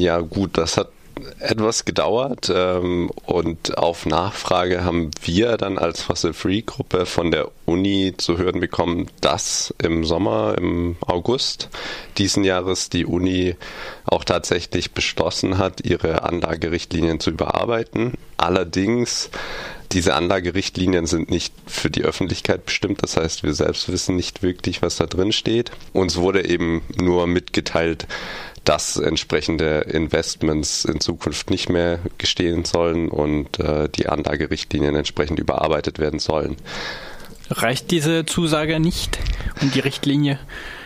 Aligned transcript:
Ja, 0.00 0.20
gut, 0.20 0.56
das 0.56 0.78
hat 0.78 0.88
etwas 1.40 1.84
gedauert 1.84 2.50
ähm, 2.54 3.10
und 3.26 3.76
auf 3.76 4.06
Nachfrage 4.06 4.82
haben 4.82 5.10
wir 5.22 5.58
dann 5.58 5.76
als 5.76 6.00
Fossil 6.00 6.32
Free 6.32 6.62
Gruppe 6.62 7.04
von 7.04 7.30
der 7.30 7.50
Uni 7.66 8.14
zu 8.16 8.38
hören 8.38 8.60
bekommen, 8.60 9.08
dass 9.20 9.74
im 9.76 10.06
Sommer, 10.06 10.54
im 10.56 10.96
August 11.02 11.68
diesen 12.16 12.44
Jahres 12.44 12.88
die 12.88 13.04
Uni 13.04 13.56
auch 14.06 14.24
tatsächlich 14.24 14.92
beschlossen 14.92 15.58
hat, 15.58 15.84
ihre 15.84 16.22
Anlagerichtlinien 16.22 17.20
zu 17.20 17.28
überarbeiten. 17.28 18.14
Allerdings 18.38 19.28
diese 19.92 20.14
Anlagerichtlinien 20.14 21.06
sind 21.06 21.30
nicht 21.30 21.52
für 21.66 21.90
die 21.90 22.04
Öffentlichkeit 22.04 22.64
bestimmt. 22.64 23.02
Das 23.02 23.16
heißt, 23.16 23.42
wir 23.42 23.54
selbst 23.54 23.90
wissen 23.90 24.14
nicht 24.14 24.42
wirklich, 24.42 24.82
was 24.82 24.96
da 24.96 25.06
drin 25.06 25.32
steht. 25.32 25.72
Uns 25.92 26.16
wurde 26.16 26.48
eben 26.48 26.82
nur 26.96 27.26
mitgeteilt, 27.26 28.06
dass 28.64 28.96
entsprechende 28.96 29.80
Investments 29.80 30.84
in 30.84 31.00
Zukunft 31.00 31.50
nicht 31.50 31.68
mehr 31.68 31.98
gestehen 32.18 32.64
sollen 32.64 33.08
und 33.08 33.58
äh, 33.58 33.88
die 33.88 34.08
Anlagerichtlinien 34.08 34.94
entsprechend 34.94 35.38
überarbeitet 35.38 35.98
werden 35.98 36.20
sollen. 36.20 36.56
Reicht 37.50 37.90
diese 37.90 38.26
Zusage 38.26 38.78
nicht 38.78 39.18
und 39.60 39.74
die 39.74 39.80
Richtlinie? 39.80 40.38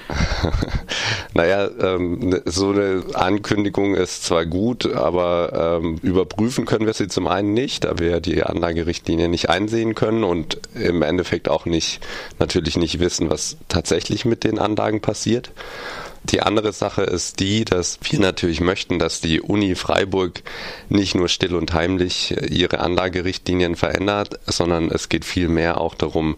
naja, 1.34 1.68
ähm, 1.80 2.18
ne, 2.18 2.42
so 2.44 2.70
eine 2.70 3.04
Ankündigung 3.14 3.94
ist 3.94 4.24
zwar 4.24 4.46
gut, 4.46 4.86
aber 4.92 5.80
ähm, 5.82 5.98
überprüfen 6.02 6.66
können 6.66 6.86
wir 6.86 6.92
sie 6.92 7.08
zum 7.08 7.27
einen 7.27 7.54
nicht, 7.54 7.84
da 7.84 7.98
wir 7.98 8.20
die 8.20 8.42
Anlagerichtlinie 8.42 9.28
nicht 9.28 9.48
einsehen 9.48 9.94
können 9.94 10.24
und 10.24 10.60
im 10.74 11.02
Endeffekt 11.02 11.48
auch 11.48 11.64
nicht, 11.64 12.00
natürlich 12.38 12.77
nicht 12.77 13.00
wissen, 13.00 13.30
was 13.30 13.56
tatsächlich 13.68 14.24
mit 14.24 14.44
den 14.44 14.58
Anlagen 14.58 15.00
passiert. 15.00 15.50
Die 16.24 16.41
andere 16.41 16.73
Sache 16.73 17.02
ist 17.02 17.41
die, 17.41 17.64
dass 17.64 17.98
wir 18.02 18.19
natürlich 18.19 18.60
möchten, 18.60 18.98
dass 18.98 19.20
die 19.20 19.41
Uni 19.41 19.74
Freiburg 19.74 20.42
nicht 20.88 21.14
nur 21.14 21.28
still 21.28 21.55
und 21.55 21.74
heimlich 21.74 22.34
ihre 22.50 22.80
Anlagerichtlinien 22.80 23.77
verändert, 23.77 24.41
sondern 24.47 24.91
es 24.91 25.08
geht 25.11 25.25
vielmehr 25.25 25.81
auch 25.81 25.94
darum, 25.94 26.36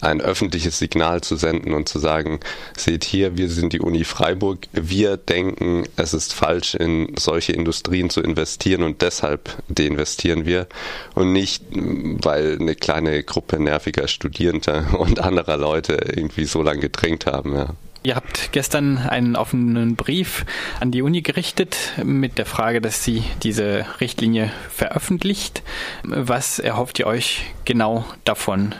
ein 0.00 0.20
öffentliches 0.20 0.78
Signal 0.78 1.22
zu 1.22 1.36
senden 1.36 1.74
und 1.74 1.88
zu 1.88 1.98
sagen, 1.98 2.40
seht 2.76 3.04
hier, 3.04 3.36
wir 3.36 3.48
sind 3.48 3.72
die 3.72 3.80
Uni 3.80 4.04
Freiburg, 4.04 4.68
wir 4.72 5.16
denken, 5.16 5.84
es 5.96 6.14
ist 6.14 6.34
falsch, 6.34 6.74
in 6.74 7.14
solche 7.18 7.52
Industrien 7.52 8.10
zu 8.10 8.20
investieren 8.20 8.82
und 8.82 9.02
deshalb 9.02 9.56
deinvestieren 9.68 10.44
wir 10.44 10.66
und 11.14 11.32
nicht, 11.32 11.64
weil 11.70 12.58
eine 12.60 12.74
kleine 12.74 13.22
Gruppe 13.22 13.58
nerviger 13.58 14.08
Studierender 14.08 14.86
und 14.98 15.20
anderer 15.20 15.56
Leute 15.56 15.94
irgendwie 15.94 16.44
so 16.44 16.62
lange 16.62 16.80
gedrängt 16.80 17.26
haben. 17.26 17.54
Ja. 17.54 17.74
Ihr 18.06 18.14
habt 18.14 18.52
gestern 18.52 18.98
einen 18.98 19.34
offenen 19.34 19.96
Brief 19.96 20.46
an 20.78 20.92
die 20.92 21.02
Uni 21.02 21.22
gerichtet 21.22 21.76
mit 22.04 22.38
der 22.38 22.46
Frage, 22.46 22.80
dass 22.80 23.02
sie 23.02 23.24
diese 23.42 23.84
Richtlinie 24.00 24.52
veröffentlicht. 24.70 25.64
Was 26.04 26.60
erhofft 26.60 27.00
ihr 27.00 27.08
euch 27.08 27.40
genau 27.64 28.04
davon? 28.22 28.76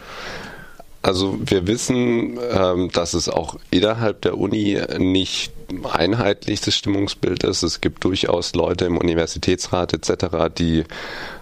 Also 1.03 1.41
wir 1.45 1.67
wissen, 1.67 2.39
ähm, 2.53 2.91
dass 2.93 3.15
es 3.15 3.29
auch 3.29 3.57
innerhalb 3.73 4.21
der 4.21 4.39
Uni 4.39 4.81
nicht 4.99 5.56
einheitliches 5.85 6.75
Stimmungsbild 6.75 7.45
ist. 7.45 7.63
Es 7.63 7.81
gibt 7.81 8.05
durchaus 8.05 8.55
Leute 8.55 8.85
im 8.85 8.97
Universitätsrat 8.97 9.93
etc., 9.93 10.53
die 10.57 10.85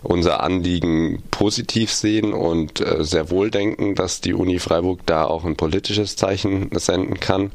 unser 0.02 0.42
Anliegen 0.42 1.22
positiv 1.30 1.92
sehen 1.92 2.32
und 2.32 2.80
äh, 2.80 3.04
sehr 3.04 3.30
wohl 3.30 3.50
denken, 3.50 3.94
dass 3.94 4.20
die 4.20 4.34
Uni 4.34 4.58
Freiburg 4.58 5.00
da 5.06 5.24
auch 5.24 5.44
ein 5.44 5.56
politisches 5.56 6.16
Zeichen 6.16 6.70
senden 6.72 7.20
kann. 7.20 7.52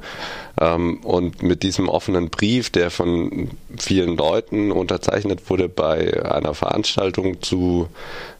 Ähm, 0.59 0.99
und 1.03 1.43
mit 1.43 1.63
diesem 1.63 1.89
offenen 1.89 2.29
Brief, 2.29 2.69
der 2.69 2.91
von 2.91 3.51
vielen 3.77 4.17
Leuten 4.17 4.71
unterzeichnet 4.71 5.49
wurde 5.49 5.69
bei 5.69 6.23
einer 6.23 6.53
Veranstaltung 6.53 7.41
zu 7.41 7.87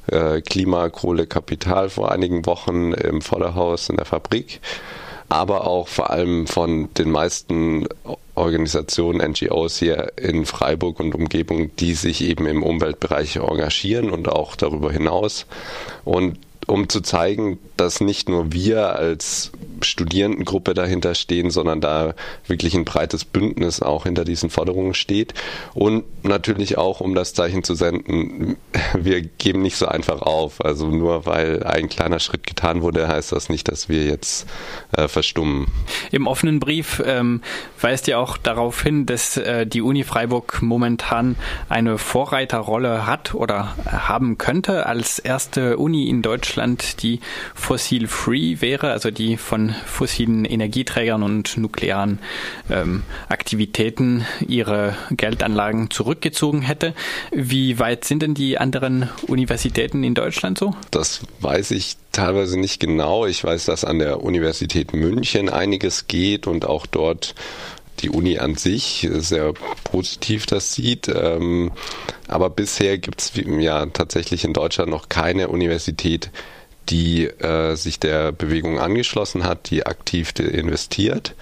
äh, 0.08 0.42
Klimakohle 0.42 1.28
Kapital 1.28 1.90
vor 1.90 2.12
einigen 2.12 2.46
Wochen 2.46 2.94
im 2.94 3.22
Vorderhaus 3.22 3.90
in 3.90 3.98
der 3.98 4.06
Fabrik, 4.06 4.60
aber 5.30 5.68
auch 5.68 5.88
vor 5.88 6.10
allem 6.10 6.48
von 6.48 6.94
den 6.96 7.12
meisten 7.12 7.88
Organisationen, 8.36 9.32
NGOs 9.32 9.78
hier 9.78 10.14
in 10.18 10.46
Freiburg 10.46 11.00
und 11.00 11.14
Umgebung, 11.14 11.76
die 11.78 11.94
sich 11.94 12.22
eben 12.22 12.48
im 12.48 12.64
Umweltbereich 12.64 13.36
engagieren 13.36 14.10
und 14.10 14.28
auch 14.28 14.56
darüber 14.56 14.92
hinaus. 14.92 15.46
Und 16.04 16.40
um 16.68 16.90
zu 16.90 17.02
zeigen, 17.02 17.60
dass 17.78 18.02
nicht 18.02 18.30
nur 18.30 18.52
wir 18.52 18.96
als 18.96 19.52
Studierendengruppe 19.86 20.74
dahinter 20.74 21.16
stehen, 21.16 21.52
sondern 21.52 21.82
da 21.82 22.14
wirklich 22.48 22.76
ein 22.76 22.86
breites 22.86 23.26
Bündnis 23.26 23.82
auch 23.82 24.04
hinter 24.04 24.26
diesen 24.26 24.50
Forderungen 24.50 24.94
steht. 24.94 25.34
Und 25.74 26.04
natürlich 26.24 26.78
auch, 26.78 27.02
um 27.02 27.16
das 27.16 27.34
Zeichen 27.34 27.64
zu 27.64 27.76
senden, 27.76 28.58
wir 28.98 29.22
geben 29.22 29.62
nicht 29.62 29.78
so 29.78 29.88
einfach 29.88 30.22
auf. 30.22 30.64
Also 30.64 30.88
nur 30.88 31.26
weil 31.26 31.64
ein 31.64 31.90
kleiner 31.90 32.20
Schritt 32.20 32.46
getan 32.46 32.82
wurde, 32.82 33.08
heißt 33.08 33.32
das 33.32 33.50
nicht, 33.50 33.68
dass 33.68 33.90
wir 33.90 34.06
jetzt 34.06 34.48
äh, 34.96 35.08
verstummen. 35.08 35.68
Im 36.12 36.28
offenen 36.28 36.60
Brief 36.60 37.02
ähm, 37.06 37.42
weist 37.82 38.08
ihr 38.08 38.20
auch 38.20 38.38
darauf 38.38 38.82
hin, 38.82 39.06
dass 39.06 39.38
äh, 39.38 39.66
die 39.66 39.82
Uni 39.82 40.04
Freiburg 40.04 40.62
momentan 40.62 41.36
eine 41.70 41.98
Vorreiterrolle 41.98 43.06
hat 43.06 43.34
oder 43.34 43.76
haben 43.86 44.38
könnte 44.38 44.86
als 44.86 45.20
erste 45.20 45.78
Uni 45.78 46.10
in 46.10 46.22
Deutschland, 46.22 47.04
die 47.04 47.20
fossil-free 47.56 48.62
wäre, 48.62 48.92
also 48.92 49.12
die 49.12 49.38
von 49.38 49.69
fossilen 49.86 50.46
Energieträgern 50.46 51.24
und 51.24 51.58
nuklearen 51.58 52.20
ähm, 52.70 53.04
Aktivitäten 53.28 54.26
ihre 54.48 54.96
Geldanlagen 55.12 55.90
zurückgezogen 55.90 56.62
hätte. 56.62 56.94
Wie 57.32 57.80
weit 57.80 58.06
sind 58.06 58.22
denn 58.22 58.34
die 58.34 58.58
anderen 58.58 59.10
Universitäten 59.28 60.04
in 60.04 60.16
Deutschland 60.16 60.58
so? 60.58 60.76
Das 60.92 61.22
weiß 61.42 61.72
ich 61.72 61.98
teilweise 62.12 62.60
nicht 62.60 62.80
genau. 62.80 63.26
Ich 63.26 63.44
weiß, 63.44 63.66
dass 63.66 63.86
an 63.86 64.00
der 64.00 64.24
Universität 64.24 64.94
München 64.94 65.50
einiges 65.50 66.08
geht 66.08 66.48
und 66.48 66.66
auch 66.66 66.86
dort 66.86 67.36
die 68.02 68.10
Uni 68.10 68.40
an 68.40 68.56
sich 68.56 69.08
sehr 69.12 69.54
positiv 69.84 70.46
das 70.46 70.74
sieht. 70.74 71.08
Ähm, 71.10 71.72
aber 72.28 72.50
bisher 72.50 72.98
gibt 72.98 73.22
es 73.22 73.32
ja 73.36 73.86
tatsächlich 73.88 74.44
in 74.44 74.54
Deutschland 74.54 74.90
noch 74.90 75.10
keine 75.10 75.50
Universität, 75.50 76.32
die 76.90 77.26
äh, 77.26 77.76
sich 77.76 78.00
der 78.00 78.32
Bewegung 78.32 78.80
angeschlossen 78.80 79.44
hat, 79.44 79.70
die 79.70 79.86
aktiv 79.86 80.34
investiert. 80.38 81.36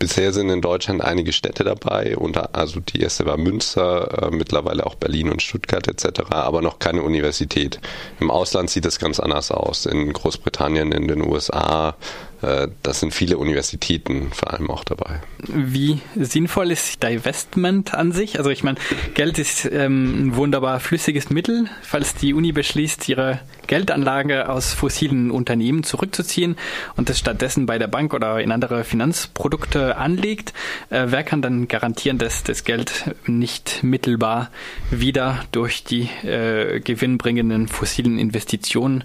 Bisher 0.00 0.32
sind 0.32 0.48
in 0.48 0.62
Deutschland 0.62 1.02
einige 1.02 1.30
Städte 1.30 1.62
dabei, 1.62 2.16
unter, 2.16 2.54
also 2.54 2.80
die 2.80 3.02
erste 3.02 3.26
war 3.26 3.36
Münster, 3.36 4.22
äh, 4.22 4.30
mittlerweile 4.30 4.86
auch 4.86 4.94
Berlin 4.94 5.28
und 5.28 5.42
Stuttgart 5.42 5.86
etc., 5.86 6.30
aber 6.30 6.62
noch 6.62 6.78
keine 6.78 7.02
Universität. 7.02 7.80
Im 8.18 8.30
Ausland 8.30 8.70
sieht 8.70 8.86
es 8.86 8.98
ganz 8.98 9.20
anders 9.20 9.50
aus. 9.50 9.84
In 9.84 10.10
Großbritannien, 10.14 10.92
in 10.92 11.06
den 11.06 11.20
USA, 11.20 11.96
das 12.40 13.00
sind 13.00 13.12
viele 13.12 13.38
Universitäten 13.38 14.30
vor 14.32 14.52
allem 14.52 14.70
auch 14.70 14.84
dabei. 14.84 15.20
Wie 15.46 16.00
sinnvoll 16.16 16.70
ist 16.70 17.02
Divestment 17.02 17.94
an 17.94 18.12
sich? 18.12 18.38
Also 18.38 18.50
ich 18.50 18.62
meine, 18.62 18.78
Geld 19.14 19.38
ist 19.38 19.66
ähm, 19.66 20.28
ein 20.28 20.36
wunderbar 20.36 20.80
flüssiges 20.80 21.30
Mittel. 21.30 21.66
Falls 21.82 22.14
die 22.14 22.34
Uni 22.34 22.52
beschließt, 22.52 23.08
ihre 23.08 23.40
Geldanlage 23.66 24.48
aus 24.48 24.72
fossilen 24.72 25.30
Unternehmen 25.30 25.82
zurückzuziehen 25.82 26.56
und 26.96 27.08
das 27.08 27.18
stattdessen 27.18 27.66
bei 27.66 27.78
der 27.78 27.88
Bank 27.88 28.14
oder 28.14 28.40
in 28.40 28.52
andere 28.52 28.84
Finanzprodukte 28.84 29.96
anlegt, 29.96 30.52
äh, 30.90 31.06
wer 31.08 31.22
kann 31.22 31.42
dann 31.42 31.68
garantieren, 31.68 32.18
dass 32.18 32.42
das 32.42 32.64
Geld 32.64 33.14
nicht 33.26 33.82
mittelbar 33.82 34.50
wieder 34.90 35.44
durch 35.52 35.84
die 35.84 36.08
äh, 36.24 36.80
gewinnbringenden 36.80 37.68
fossilen 37.68 38.18
Investitionen 38.18 39.04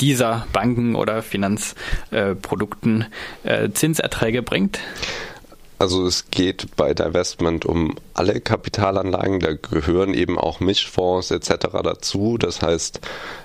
dieser 0.00 0.46
Banken 0.52 0.94
oder 0.94 1.22
Finanzprodukten 1.22 3.06
äh, 3.44 3.70
Zinserträge 3.70 4.42
bringt? 4.42 4.78
Also 5.80 6.06
es 6.06 6.28
geht 6.32 6.74
bei 6.74 6.92
Divestment 6.92 7.64
um 7.64 7.94
alle 8.12 8.40
Kapitalanlagen, 8.40 9.38
da 9.38 9.52
gehören 9.52 10.12
eben 10.12 10.36
auch 10.36 10.58
Mischfonds 10.58 11.30
etc. 11.30 11.68
dazu. 11.84 12.36
Das 12.36 12.62
heißt, 12.62 13.00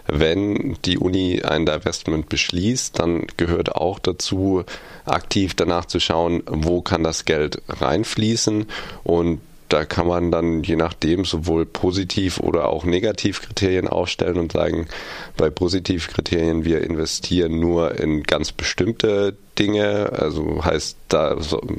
wenn 0.08 0.76
die 0.84 0.98
Uni 0.98 1.44
ein 1.44 1.68
Divestment 1.68 2.30
beschließt, 2.30 2.98
dann 2.98 3.28
gehört 3.38 3.76
auch 3.76 4.00
dazu, 4.00 4.64
aktiv 5.06 5.54
danach 5.54 5.86
zu 5.86 6.00
schauen, 6.00 6.42
wo 6.48 6.82
kann 6.82 7.04
das 7.04 7.26
Geld 7.26 7.62
reinfließen 7.68 8.66
und 9.04 9.40
da 9.74 9.86
kann 9.86 10.06
man 10.06 10.30
dann 10.30 10.62
je 10.62 10.75
nachdem 10.75 11.25
sowohl 11.25 11.66
positiv 11.66 12.40
oder 12.40 12.70
auch 12.70 12.86
Negativkriterien 12.86 13.88
aufstellen 13.88 14.38
und 14.38 14.52
sagen, 14.52 14.88
bei 15.36 15.50
Positivkriterien, 15.50 16.64
wir 16.64 16.81
investieren 16.81 17.60
nur 17.60 18.00
in 18.00 18.22
ganz 18.22 18.52
bestimmte 18.52 19.36
Dinge. 19.58 20.12
Also 20.14 20.64
heißt, 20.64 20.98
da, 21.10 21.38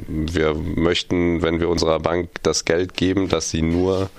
wir 0.09 0.55
möchten, 0.55 1.41
wenn 1.41 1.61
wir 1.61 1.69
unserer 1.69 2.01
Bank 2.01 2.31
das 2.43 2.65
Geld 2.65 2.95
geben, 2.97 3.29
dass 3.29 3.49
sie 3.49 3.61
nur 3.61 4.09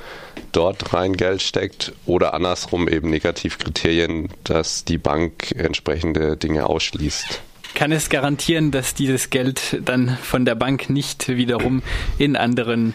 dort 0.53 0.95
rein 0.95 1.13
Geld 1.13 1.43
steckt 1.43 1.93
oder 2.07 2.33
andersrum 2.33 2.89
eben 2.89 3.11
Negativkriterien, 3.11 4.31
dass 4.45 4.87
die 4.87 4.97
Bank 4.97 5.53
entsprechende 5.55 6.39
Dinge 6.39 6.67
ausschließt. 6.67 7.43
Kann 7.77 7.93
es 7.93 8.09
garantieren, 8.09 8.71
dass 8.71 8.95
dieses 8.95 9.29
Geld 9.29 9.83
dann 9.85 10.17
von 10.23 10.47
der 10.47 10.55
Bank 10.55 10.89
nicht 10.89 11.29
wiederum 11.29 11.83
in 12.17 12.35
anderen 12.35 12.95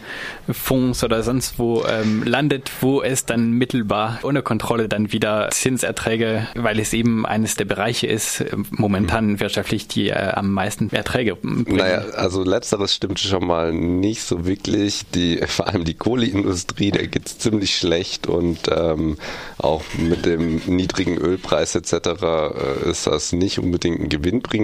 Fonds 0.50 1.04
oder 1.04 1.22
sonst 1.22 1.60
wo 1.60 1.86
ähm, 1.86 2.24
landet, 2.24 2.72
wo 2.82 3.04
es 3.04 3.26
dann 3.26 3.52
mittelbar 3.52 4.20
ohne 4.24 4.42
Kontrolle 4.42 4.90
dann 4.90 5.12
wieder 5.12 5.50
Zinserträge, 5.52 6.48
weil 6.56 6.80
es 6.80 6.94
eben 6.94 7.28
eines 7.28 7.56
der 7.56 7.66
Bereiche 7.66 8.08
ist, 8.08 8.44
momentan 8.72 9.40
wirtschaftlich, 9.40 9.88
die 9.88 10.10
äh, 10.10 10.32
am 10.34 10.52
meisten 10.52 10.90
Erträge 10.90 11.36
bringen. 11.36 11.66
Naja, 11.70 12.00
also 12.16 12.44
letzteres 12.44 12.96
stimmt 12.96 13.20
schon 13.20 13.46
mal 13.46 13.72
nicht 13.72 14.24
so 14.24 14.48
wirklich. 14.48 15.04
Die, 15.14 15.38
vor 15.48 15.68
allem 15.68 15.86
die 15.86 15.94
Kohleindustrie, 15.94 16.90
der 16.90 17.08
geht 17.08 17.28
es 17.28 17.38
ziemlich 17.38 17.78
schlecht 17.78 18.26
und 18.26 18.62
ähm, 18.76 19.18
auch 19.60 19.84
mit 20.00 20.26
dem 20.26 20.60
niedrigen 20.66 21.20
Ölpreis 21.20 21.76
etc. 21.76 21.94
Äh, 21.94 22.90
ist 22.90 23.06
das 23.06 23.32
nicht 23.32 23.60
unbedingt 23.60 24.00
ein 24.00 24.10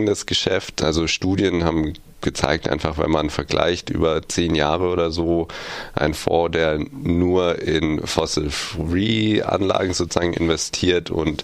gewinnbringendes 0.08 0.26
Geschäft. 0.26 0.84
Also 0.84 1.08
Studien 1.08 1.64
haben 1.64 1.94
gezeigt, 2.22 2.68
einfach 2.68 2.98
wenn 2.98 3.12
man 3.12 3.30
vergleicht 3.30 3.90
über 3.90 4.28
zehn 4.28 4.56
Jahre 4.56 4.90
oder 4.90 5.12
so, 5.12 5.48
ein 5.94 6.14
Fonds, 6.14 6.54
der 6.54 6.80
nur 6.80 7.62
in 7.62 8.06
Fossil-Free-Anlagen 8.06 9.94
sozusagen 9.94 10.34
investiert 10.34 11.12
und 11.12 11.44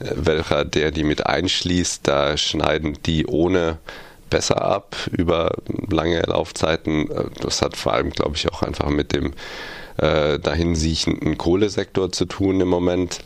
äh, 0.00 0.12
welcher, 0.14 0.64
der 0.64 0.90
die 0.90 1.04
mit 1.04 1.26
einschließt, 1.26 2.06
da 2.06 2.36
schneiden 2.36 2.98
die 3.06 3.26
ohne 3.26 3.78
besser 4.28 4.62
ab 4.62 4.96
über 5.10 5.56
lange 5.90 6.20
Laufzeiten. 6.20 7.08
Das 7.40 7.62
hat 7.62 7.76
vor 7.76 7.94
allem, 7.94 8.10
glaube 8.10 8.36
ich, 8.36 8.48
auch 8.52 8.62
einfach 8.62 8.88
mit 8.88 9.12
dem 9.12 9.32
äh, 9.96 10.38
dahin 10.38 10.76
siechenden 10.76 11.36
Kohlesektor 11.36 12.12
zu 12.12 12.26
tun 12.26 12.60
im 12.60 12.68
Moment. 12.68 13.20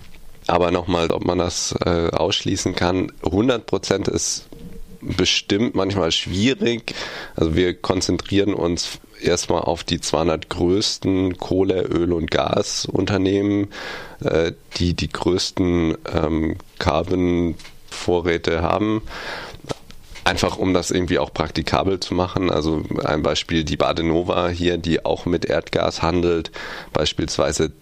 Aber 0.46 0.70
nochmal, 0.70 1.10
ob 1.10 1.24
man 1.24 1.38
das 1.38 1.74
äh, 1.84 2.08
ausschließen 2.08 2.74
kann, 2.74 3.12
100 3.24 3.66
Prozent 3.66 4.08
ist 4.08 4.46
bestimmt 5.16 5.74
manchmal 5.74 6.12
schwierig. 6.12 6.94
Also 7.36 7.54
wir 7.54 7.74
konzentrieren 7.74 8.54
uns 8.54 8.98
erstmal 9.20 9.62
auf 9.62 9.84
die 9.84 10.00
200 10.00 10.48
größten 10.48 11.38
Kohle, 11.38 11.82
Öl 11.82 12.12
und 12.12 12.30
Gasunternehmen, 12.30 13.68
äh, 14.22 14.52
die 14.76 14.94
die 14.94 15.08
größten 15.08 15.96
ähm, 16.12 16.56
Carbon-Vorräte 16.78 18.62
haben. 18.62 19.02
Einfach 20.24 20.56
um 20.56 20.72
das 20.72 20.90
irgendwie 20.90 21.18
auch 21.18 21.32
praktikabel 21.34 22.00
zu 22.00 22.14
machen. 22.14 22.50
Also 22.50 22.82
ein 23.04 23.22
Beispiel 23.22 23.64
die 23.64 23.76
Badenova 23.76 24.48
hier, 24.48 24.78
die 24.78 25.04
auch 25.04 25.26
mit 25.26 25.44
Erdgas 25.44 26.00
handelt, 26.00 26.50
beispielsweise, 26.92 27.72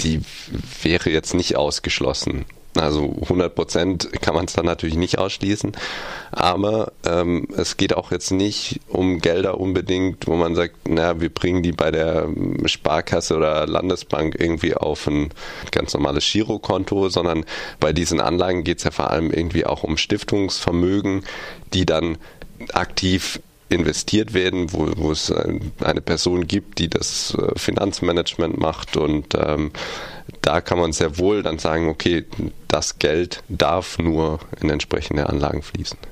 die 0.00 0.22
wäre 0.82 1.10
jetzt 1.10 1.34
nicht 1.34 1.56
ausgeschlossen. 1.56 2.46
Also 2.74 3.14
100 3.22 3.54
Prozent 3.54 4.08
kann 4.22 4.34
man 4.34 4.46
es 4.46 4.54
dann 4.54 4.64
natürlich 4.64 4.96
nicht 4.96 5.18
ausschließen, 5.18 5.72
aber 6.30 6.92
ähm, 7.04 7.46
es 7.54 7.76
geht 7.76 7.94
auch 7.94 8.10
jetzt 8.12 8.30
nicht 8.30 8.80
um 8.88 9.18
Gelder 9.18 9.60
unbedingt, 9.60 10.26
wo 10.26 10.36
man 10.36 10.54
sagt, 10.54 10.76
na, 10.88 11.20
wir 11.20 11.28
bringen 11.28 11.62
die 11.62 11.72
bei 11.72 11.90
der 11.90 12.28
Sparkasse 12.64 13.36
oder 13.36 13.66
Landesbank 13.66 14.36
irgendwie 14.38 14.74
auf 14.74 15.06
ein 15.06 15.30
ganz 15.70 15.92
normales 15.92 16.24
Girokonto, 16.30 17.10
sondern 17.10 17.44
bei 17.78 17.92
diesen 17.92 18.20
Anlagen 18.20 18.64
geht 18.64 18.78
es 18.78 18.84
ja 18.84 18.90
vor 18.90 19.10
allem 19.10 19.30
irgendwie 19.30 19.66
auch 19.66 19.82
um 19.82 19.98
Stiftungsvermögen, 19.98 21.24
die 21.74 21.84
dann 21.84 22.16
aktiv 22.72 23.40
investiert 23.72 24.34
werden, 24.34 24.72
wo, 24.72 24.90
wo 24.96 25.12
es 25.12 25.32
eine 25.32 26.00
Person 26.00 26.46
gibt, 26.46 26.78
die 26.78 26.88
das 26.88 27.34
äh, 27.34 27.58
Finanzmanagement 27.58 28.58
macht 28.58 28.96
und 28.96 29.34
ähm, 29.34 29.72
da 30.40 30.60
kann 30.60 30.78
man 30.78 30.92
sehr 30.92 31.18
wohl 31.18 31.42
dann 31.42 31.58
sagen, 31.58 31.88
okay, 31.88 32.24
das 32.68 32.98
Geld 32.98 33.42
darf 33.48 33.98
nur 33.98 34.40
in 34.60 34.70
entsprechende 34.70 35.28
Anlagen 35.28 35.62
fließen. 35.62 35.98